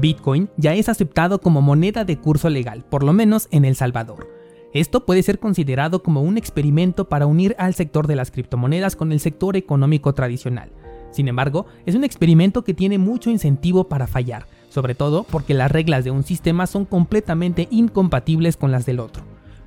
[0.00, 4.28] Bitcoin ya es aceptado como moneda de curso legal, por lo menos en El Salvador.
[4.72, 9.12] Esto puede ser considerado como un experimento para unir al sector de las criptomonedas con
[9.12, 10.70] el sector económico tradicional.
[11.12, 15.70] Sin embargo, es un experimento que tiene mucho incentivo para fallar, sobre todo porque las
[15.70, 19.22] reglas de un sistema son completamente incompatibles con las del otro.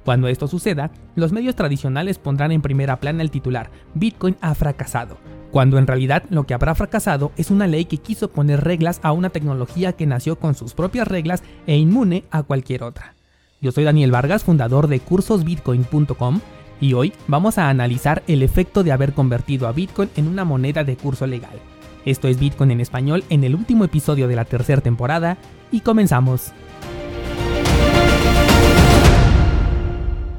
[0.05, 5.18] Cuando esto suceda, los medios tradicionales pondrán en primera plana el titular Bitcoin ha fracasado,
[5.52, 9.12] cuando en realidad lo que habrá fracasado es una ley que quiso poner reglas a
[9.12, 13.16] una tecnología que nació con sus propias reglas e inmune a cualquier otra.
[13.62, 16.40] Yo soy Daniel Vargas, fundador de cursosbitcoin.com,
[16.80, 20.84] y hoy vamos a analizar el efecto de haber convertido a Bitcoin en una moneda
[20.84, 21.59] de curso legal.
[22.05, 25.38] Esto es Bitcoin en español en el último episodio de la tercera temporada,
[25.71, 26.54] y comenzamos.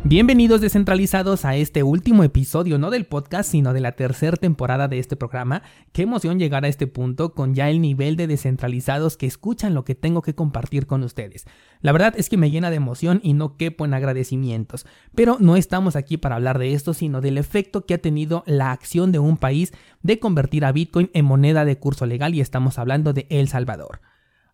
[0.03, 4.99] Bienvenidos descentralizados a este último episodio, no del podcast, sino de la tercera temporada de
[4.99, 5.63] este programa.
[5.93, 9.85] Qué emoción llegar a este punto con ya el nivel de descentralizados que escuchan lo
[9.85, 11.45] que tengo que compartir con ustedes.
[11.83, 14.87] La verdad es que me llena de emoción y no quepo en agradecimientos.
[15.15, 18.73] Pero no estamos aquí para hablar de esto, sino del efecto que ha tenido la
[18.73, 22.79] acción de un país de convertir a Bitcoin en moneda de curso legal y estamos
[22.79, 24.01] hablando de El Salvador.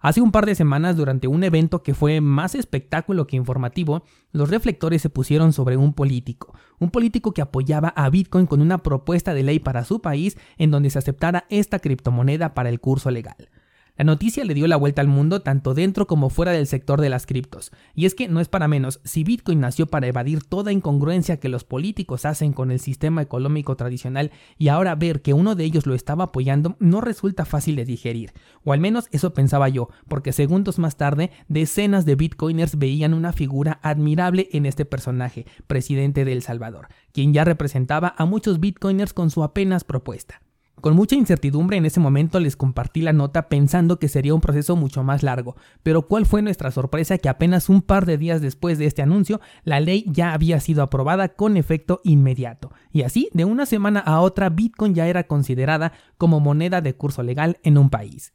[0.06, 4.48] Hace un par de semanas, durante un evento que fue más espectáculo que informativo, los
[4.50, 9.34] reflectores se pusieron sobre un político, un político que apoyaba a Bitcoin con una propuesta
[9.34, 13.48] de ley para su país en donde se aceptara esta criptomoneda para el curso legal.
[13.96, 17.08] La noticia le dio la vuelta al mundo tanto dentro como fuera del sector de
[17.08, 17.72] las criptos.
[17.94, 21.48] Y es que no es para menos, si Bitcoin nació para evadir toda incongruencia que
[21.48, 25.86] los políticos hacen con el sistema económico tradicional y ahora ver que uno de ellos
[25.86, 28.34] lo estaba apoyando no resulta fácil de digerir.
[28.64, 33.32] O al menos eso pensaba yo, porque segundos más tarde decenas de Bitcoiners veían una
[33.32, 39.14] figura admirable en este personaje, presidente de El Salvador, quien ya representaba a muchos Bitcoiners
[39.14, 40.42] con su apenas propuesta.
[40.86, 44.76] Con mucha incertidumbre en ese momento les compartí la nota pensando que sería un proceso
[44.76, 48.78] mucho más largo, pero ¿cuál fue nuestra sorpresa que apenas un par de días después
[48.78, 52.70] de este anuncio la ley ya había sido aprobada con efecto inmediato?
[52.92, 57.24] Y así, de una semana a otra, Bitcoin ya era considerada como moneda de curso
[57.24, 58.32] legal en un país.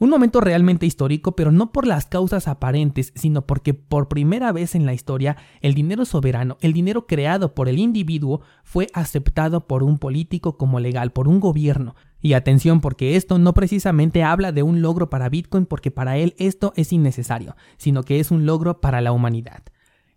[0.00, 4.74] Un momento realmente histórico, pero no por las causas aparentes, sino porque por primera vez
[4.74, 9.82] en la historia el dinero soberano, el dinero creado por el individuo, fue aceptado por
[9.82, 11.96] un político como legal, por un gobierno.
[12.22, 16.34] Y atención porque esto no precisamente habla de un logro para Bitcoin porque para él
[16.38, 19.62] esto es innecesario, sino que es un logro para la humanidad.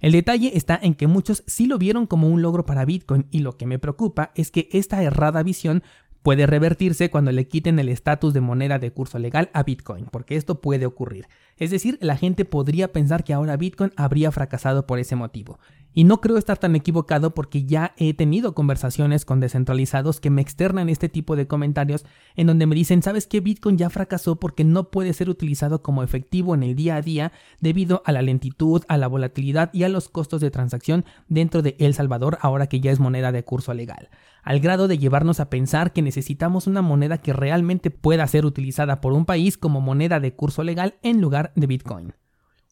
[0.04, 3.40] El detalle está en que muchos sí lo vieron como un logro para Bitcoin y
[3.40, 5.82] lo que me preocupa es que esta errada visión
[6.24, 10.36] puede revertirse cuando le quiten el estatus de moneda de curso legal a Bitcoin, porque
[10.36, 11.28] esto puede ocurrir.
[11.58, 15.60] Es decir, la gente podría pensar que ahora Bitcoin habría fracasado por ese motivo.
[15.96, 20.42] Y no creo estar tan equivocado porque ya he tenido conversaciones con descentralizados que me
[20.42, 22.04] externan este tipo de comentarios
[22.36, 23.42] en donde me dicen, ¿sabes qué?
[23.42, 27.32] Bitcoin ya fracasó porque no puede ser utilizado como efectivo en el día a día
[27.60, 31.76] debido a la lentitud, a la volatilidad y a los costos de transacción dentro de
[31.78, 34.10] El Salvador ahora que ya es moneda de curso legal.
[34.42, 39.00] Al grado de llevarnos a pensar que necesitamos una moneda que realmente pueda ser utilizada
[39.00, 42.14] por un país como moneda de curso legal en lugar de Bitcoin.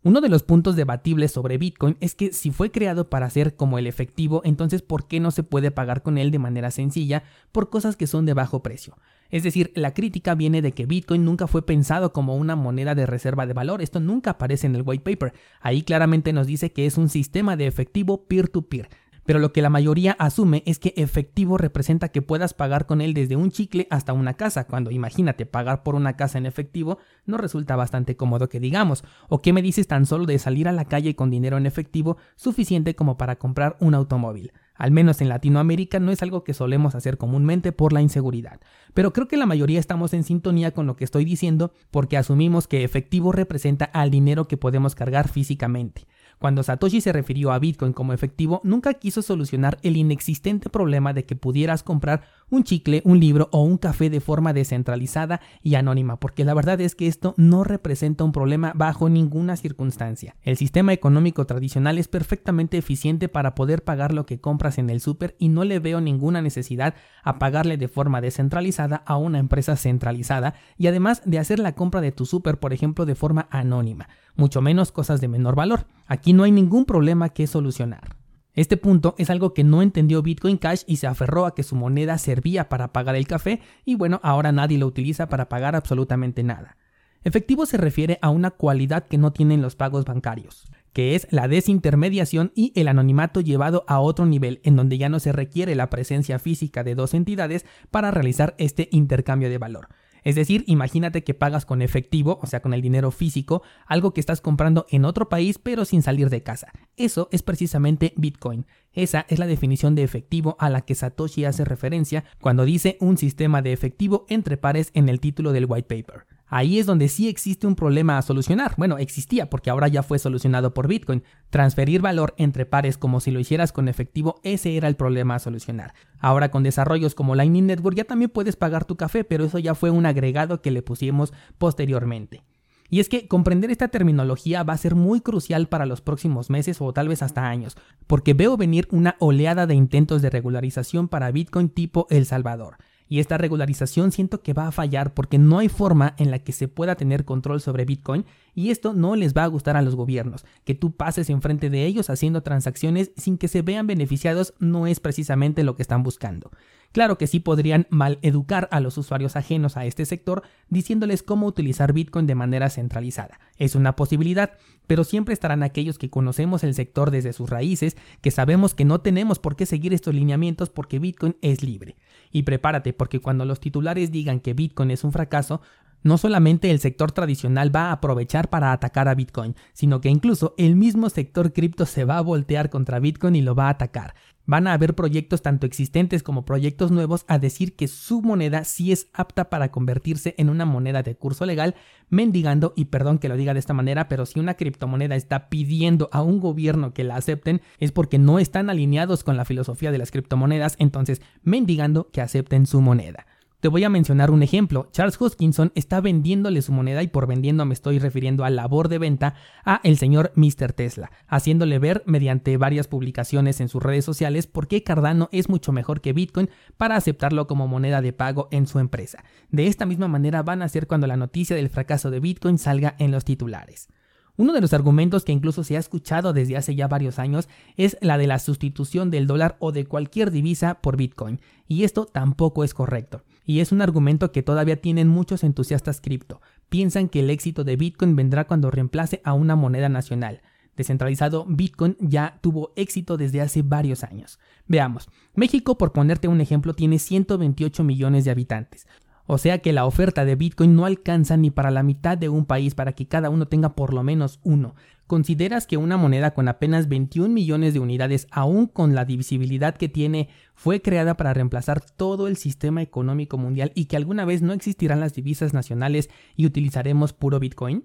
[0.04, 3.78] Uno de los puntos debatibles sobre Bitcoin es que si fue creado para ser como
[3.78, 7.70] el efectivo, entonces ¿por qué no se puede pagar con él de manera sencilla por
[7.70, 8.98] cosas que son de bajo precio?
[9.30, 13.06] Es decir, la crítica viene de que Bitcoin nunca fue pensado como una moneda de
[13.06, 15.34] reserva de valor, esto nunca aparece en el white paper.
[15.62, 18.90] Ahí claramente nos dice que es un sistema de efectivo peer-to-peer,
[19.26, 23.14] pero lo que la mayoría asume es que efectivo representa que puedas pagar con él
[23.14, 27.38] desde un chicle hasta una casa, cuando imagínate pagar por una casa en efectivo no
[27.38, 30.86] resulta bastante cómodo que digamos, o qué me dices tan solo de salir a la
[30.86, 34.52] calle con dinero en efectivo suficiente como para comprar un automóvil.
[34.82, 38.60] Al menos en Latinoamérica no es algo que solemos hacer comúnmente por la inseguridad.
[38.96, 42.68] Pero creo que la mayoría estamos en sintonía con lo que estoy diciendo porque asumimos
[42.68, 46.08] que efectivo representa al dinero que podemos cargar físicamente.
[46.42, 51.24] Cuando Satoshi se refirió a Bitcoin como efectivo, nunca quiso solucionar el inexistente problema de
[51.24, 56.20] que pudieras comprar un chicle, un libro o un café de forma descentralizada y anónima,
[56.20, 60.36] porque la verdad es que esto no representa un problema bajo ninguna circunstancia.
[60.44, 65.00] El sistema económico tradicional es perfectamente eficiente para poder pagar lo que compras en el
[65.00, 66.94] súper y no le veo ninguna necesidad
[67.24, 72.02] a pagarle de forma descentralizada a una empresa centralizada y además de hacer la compra
[72.02, 75.88] de tu súper, por ejemplo, de forma anónima, mucho menos cosas de menor valor.
[76.06, 78.21] Aquí no hay ningún problema que solucionar.
[78.54, 81.76] Este punto es algo que no entendió Bitcoin Cash y se aferró a que su
[81.76, 86.44] moneda servía para pagar el café y bueno, ahora nadie lo utiliza para pagar absolutamente
[86.44, 86.76] nada.
[87.24, 91.48] Efectivo se refiere a una cualidad que no tienen los pagos bancarios, que es la
[91.48, 95.90] desintermediación y el anonimato llevado a otro nivel en donde ya no se requiere la
[95.90, 99.88] presencia física de dos entidades para realizar este intercambio de valor.
[100.24, 104.20] Es decir, imagínate que pagas con efectivo, o sea, con el dinero físico, algo que
[104.20, 106.72] estás comprando en otro país pero sin salir de casa.
[106.96, 108.66] Eso es precisamente Bitcoin.
[108.94, 113.18] Esa es la definición de efectivo a la que Satoshi hace referencia cuando dice un
[113.18, 116.26] sistema de efectivo entre pares en el título del white paper.
[116.54, 118.74] Ahí es donde sí existe un problema a solucionar.
[118.76, 121.24] Bueno, existía porque ahora ya fue solucionado por Bitcoin.
[121.50, 125.40] Transferir valor entre pares como si lo hicieras con efectivo, ese era el problema a
[125.40, 125.94] solucionar.
[126.20, 129.76] Ahora con desarrollos como Lightning Network ya también puedes pagar tu café, pero eso ya
[129.76, 132.44] fue un agregado que le pusimos posteriormente.
[132.90, 136.82] Y es que comprender esta terminología va a ser muy crucial para los próximos meses
[136.82, 137.78] o tal vez hasta años,
[138.08, 142.76] porque veo venir una oleada de intentos de regularización para Bitcoin tipo El Salvador.
[143.12, 146.54] Y esta regularización siento que va a fallar porque no hay forma en la que
[146.54, 148.24] se pueda tener control sobre Bitcoin
[148.56, 150.46] y esto no les va a gustar a los gobiernos.
[150.64, 155.02] Que tú pases enfrente de ellos haciendo transacciones sin que se vean beneficiados no es
[155.02, 156.52] precisamente lo que están buscando.
[156.92, 161.48] Claro que sí podrían mal educar a los usuarios ajenos a este sector diciéndoles cómo
[161.48, 163.40] utilizar Bitcoin de manera centralizada.
[163.58, 164.52] Es una posibilidad,
[164.88, 169.00] pero siempre estarán aquellos que conocemos el sector desde sus raíces, que sabemos que no
[169.00, 171.96] tenemos por qué seguir estos lineamientos porque Bitcoin es libre.
[172.32, 175.62] Y prepárate porque cuando los titulares digan que Bitcoin es un fracaso,
[176.04, 180.56] no solamente el sector tradicional va a aprovechar para atacar a Bitcoin, sino que incluso
[180.58, 184.16] el mismo sector cripto se va a voltear contra Bitcoin y lo va a atacar.
[184.46, 188.92] Van a haber proyectos tanto existentes como proyectos nuevos a decir que su moneda sí
[188.92, 191.76] es apta para convertirse en una moneda de curso legal,
[192.10, 196.10] mendigando, y perdón que lo diga de esta manera, pero si una criptomoneda está pidiendo
[196.12, 200.00] a un gobierno que la acepten, es porque no están alineados con la filosofía de
[200.00, 203.28] las criptomonedas, entonces mendigando que acepten su moneda.
[203.62, 204.90] Te voy a mencionar un ejemplo.
[204.92, 208.98] Charles Hoskinson está vendiéndole su moneda y por vendiendo me estoy refiriendo a labor de
[208.98, 210.74] venta a el señor Mr.
[210.74, 215.74] Tesla, haciéndole ver mediante varias publicaciones en sus redes sociales por qué Cardano es mucho
[215.74, 219.24] mejor que Bitcoin para aceptarlo como moneda de pago en su empresa.
[219.52, 222.96] De esta misma manera van a ser cuando la noticia del fracaso de Bitcoin salga
[222.98, 223.90] en los titulares.
[224.38, 227.48] Uno de los argumentos que incluso se ha escuchado desde hace ya varios años
[227.78, 232.08] es la de la sustitución del dólar o de cualquier divisa por Bitcoin, y esto
[232.08, 233.24] tampoco es correcto.
[233.52, 236.40] Y es un argumento que todavía tienen muchos entusiastas cripto.
[236.70, 240.40] Piensan que el éxito de Bitcoin vendrá cuando reemplace a una moneda nacional.
[240.78, 244.40] Descentralizado, Bitcoin ya tuvo éxito desde hace varios años.
[244.68, 248.88] Veamos, México, por ponerte un ejemplo, tiene 128 millones de habitantes.
[249.26, 252.46] O sea que la oferta de Bitcoin no alcanza ni para la mitad de un
[252.46, 254.76] país para que cada uno tenga por lo menos uno.
[255.12, 259.90] ¿Consideras que una moneda con apenas 21 millones de unidades, aún con la divisibilidad que
[259.90, 264.54] tiene, fue creada para reemplazar todo el sistema económico mundial y que alguna vez no
[264.54, 267.84] existirán las divisas nacionales y utilizaremos puro Bitcoin?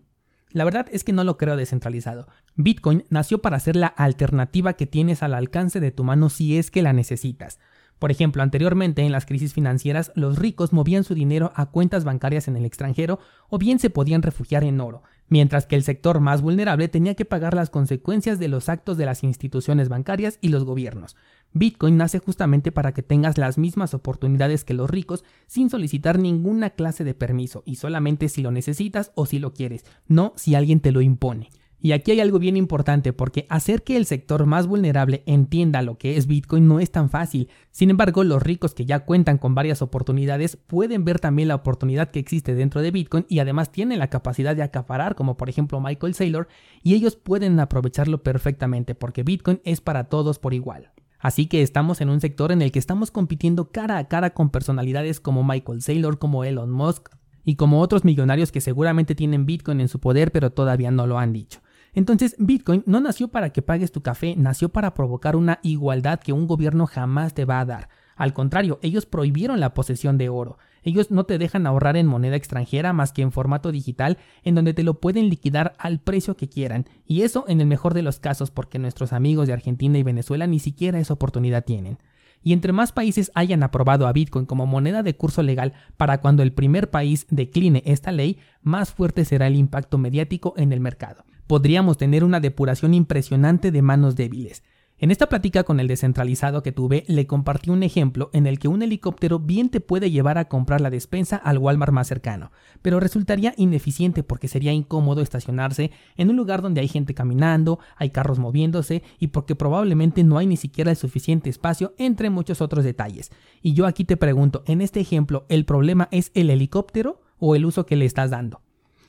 [0.53, 2.29] La verdad es que no lo creo descentralizado.
[2.55, 6.71] Bitcoin nació para ser la alternativa que tienes al alcance de tu mano si es
[6.71, 7.59] que la necesitas.
[7.99, 12.47] Por ejemplo, anteriormente en las crisis financieras, los ricos movían su dinero a cuentas bancarias
[12.47, 13.19] en el extranjero
[13.49, 17.25] o bien se podían refugiar en oro, mientras que el sector más vulnerable tenía que
[17.25, 21.17] pagar las consecuencias de los actos de las instituciones bancarias y los gobiernos.
[21.53, 26.71] Bitcoin nace justamente para que tengas las mismas oportunidades que los ricos sin solicitar ninguna
[26.71, 30.81] clase de permiso y solamente si lo necesitas o si lo quieres, no si alguien
[30.81, 31.51] te lo impone.
[31.81, 35.99] Y aquí hay algo bien importante porque hacer que el sector más vulnerable entienda lo
[35.99, 37.49] que es Bitcoin no es tan fácil.
[37.71, 42.11] Sin embargo, los ricos que ya cuentan con varias oportunidades pueden ver también la oportunidad
[42.11, 45.81] que existe dentro de Bitcoin y además tienen la capacidad de acaparar, como por ejemplo
[45.81, 46.49] Michael Saylor,
[46.83, 50.91] y ellos pueden aprovecharlo perfectamente porque Bitcoin es para todos por igual.
[51.19, 54.51] Así que estamos en un sector en el que estamos compitiendo cara a cara con
[54.51, 57.11] personalidades como Michael Saylor, como Elon Musk
[57.45, 61.19] y como otros millonarios que seguramente tienen Bitcoin en su poder pero todavía no lo
[61.19, 61.61] han dicho.
[61.97, 66.35] Entonces, Bitcoin no nació para que pagues tu café, nació para provocar una igualdad que
[66.35, 67.89] un gobierno jamás te va a dar.
[68.17, 70.59] Al contrario, ellos prohibieron la posesión de oro.
[70.83, 74.75] Ellos no te dejan ahorrar en moneda extranjera más que en formato digital, en donde
[74.75, 76.85] te lo pueden liquidar al precio que quieran.
[77.07, 80.47] Y eso en el mejor de los casos, porque nuestros amigos de Argentina y Venezuela
[80.47, 81.97] ni siquiera esa oportunidad tienen.
[82.43, 86.43] Y entre más países hayan aprobado a Bitcoin como moneda de curso legal para cuando
[86.43, 91.25] el primer país decline esta ley, más fuerte será el impacto mediático en el mercado
[91.47, 94.63] podríamos tener una depuración impresionante de manos débiles.
[94.99, 98.69] En esta plática con el descentralizado que tuve, le compartí un ejemplo en el que
[98.69, 102.51] un helicóptero bien te puede llevar a comprar la despensa al Walmart más cercano,
[102.81, 108.09] pero resultaría ineficiente porque sería incómodo estacionarse en un lugar donde hay gente caminando, hay
[108.09, 112.83] carros moviéndose y porque probablemente no hay ni siquiera el suficiente espacio, entre muchos otros
[112.83, 113.31] detalles.
[113.61, 117.67] Y yo aquí te pregunto, en este ejemplo, ¿el problema es el helicóptero o el
[117.67, 118.63] uso que le estás dando?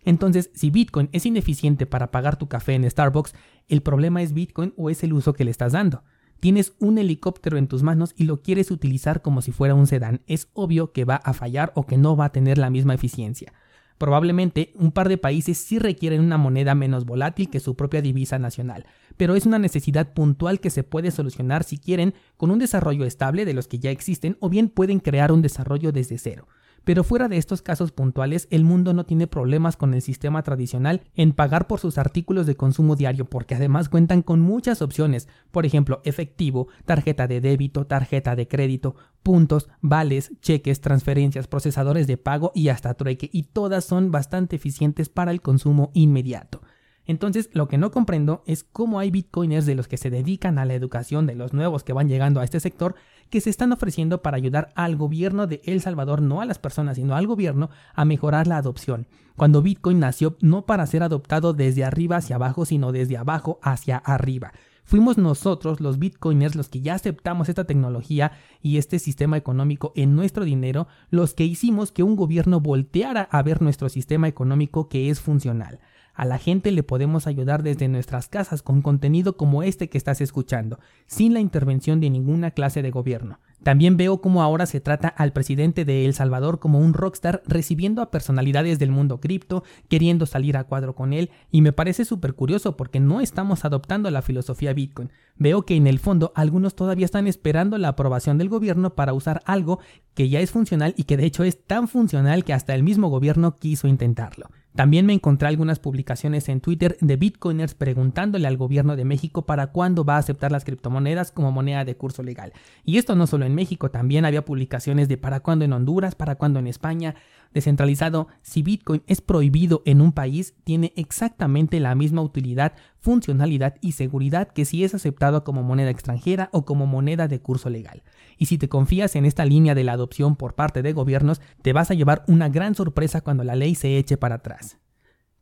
[0.08, 3.36] Entonces, si Bitcoin es ineficiente para pagar tu café en Starbucks,
[3.68, 6.06] ¿el problema es Bitcoin o es el uso que le estás dando?
[6.40, 10.22] Tienes un helicóptero en tus manos y lo quieres utilizar como si fuera un sedán.
[10.26, 13.52] Es obvio que va a fallar o que no va a tener la misma eficiencia.
[13.98, 18.40] Probablemente un par de países sí requieren una moneda menos volátil que su propia divisa
[18.40, 18.86] nacional,
[19.18, 23.44] pero es una necesidad puntual que se puede solucionar si quieren con un desarrollo estable
[23.44, 26.48] de los que ya existen o bien pueden crear un desarrollo desde cero.
[26.88, 31.02] Pero fuera de estos casos puntuales, el mundo no tiene problemas con el sistema tradicional
[31.16, 35.66] en pagar por sus artículos de consumo diario porque además cuentan con muchas opciones, por
[35.66, 42.54] ejemplo, efectivo, tarjeta de débito, tarjeta de crédito, puntos, vales, cheques, transferencias, procesadores de pago
[42.56, 46.62] y hasta trueque, y todas son bastante eficientes para el consumo inmediato.
[47.08, 50.66] Entonces, lo que no comprendo es cómo hay bitcoiners de los que se dedican a
[50.66, 52.96] la educación de los nuevos que van llegando a este sector
[53.30, 56.98] que se están ofreciendo para ayudar al gobierno de El Salvador, no a las personas,
[56.98, 59.08] sino al gobierno, a mejorar la adopción.
[59.36, 63.98] Cuando Bitcoin nació no para ser adoptado desde arriba hacia abajo, sino desde abajo hacia
[63.98, 64.52] arriba.
[64.84, 70.16] Fuimos nosotros, los bitcoiners, los que ya aceptamos esta tecnología y este sistema económico en
[70.16, 75.10] nuestro dinero, los que hicimos que un gobierno volteara a ver nuestro sistema económico que
[75.10, 75.80] es funcional.
[76.18, 80.20] A la gente le podemos ayudar desde nuestras casas con contenido como este que estás
[80.20, 83.40] escuchando, sin la intervención de ninguna clase de gobierno.
[83.62, 88.02] También veo cómo ahora se trata al presidente de El Salvador como un rockstar recibiendo
[88.02, 92.34] a personalidades del mundo cripto, queriendo salir a cuadro con él, y me parece súper
[92.34, 95.12] curioso porque no estamos adoptando la filosofía Bitcoin.
[95.36, 99.44] Veo que en el fondo algunos todavía están esperando la aprobación del gobierno para usar
[99.46, 99.82] algo
[100.16, 103.10] que ya es funcional y que de hecho es tan funcional que hasta el mismo
[103.10, 104.50] gobierno quiso intentarlo.
[104.78, 109.72] También me encontré algunas publicaciones en Twitter de bitcoiners preguntándole al gobierno de México para
[109.72, 112.54] cuándo va a aceptar las criptomonedas como moneda de curso legal.
[112.84, 116.36] Y esto no solo en México, también había publicaciones de para cuándo en Honduras, para
[116.36, 117.16] cuándo en España.
[117.56, 123.94] Descentralizado, si Bitcoin es prohibido en un país, tiene exactamente la misma utilidad, funcionalidad y
[123.94, 128.04] seguridad que si es aceptado como moneda extranjera o como moneda de curso legal.
[128.38, 131.74] Y si te confías en esta línea de la adopción por parte de gobiernos, te
[131.74, 134.78] vas a llevar una gran sorpresa cuando la ley se eche para atrás.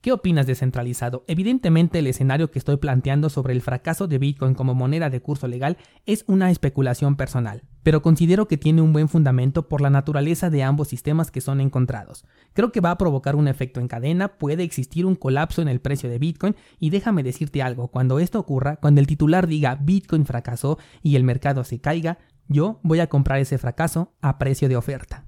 [0.01, 1.23] ¿Qué opinas descentralizado?
[1.27, 5.47] Evidentemente el escenario que estoy planteando sobre el fracaso de Bitcoin como moneda de curso
[5.47, 10.49] legal es una especulación personal, pero considero que tiene un buen fundamento por la naturaleza
[10.49, 12.25] de ambos sistemas que son encontrados.
[12.53, 15.79] Creo que va a provocar un efecto en cadena, puede existir un colapso en el
[15.79, 20.25] precio de Bitcoin y déjame decirte algo, cuando esto ocurra, cuando el titular diga Bitcoin
[20.25, 24.77] fracasó y el mercado se caiga, yo voy a comprar ese fracaso a precio de
[24.77, 25.25] oferta.